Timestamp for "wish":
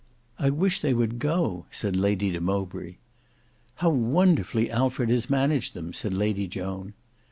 0.49-0.81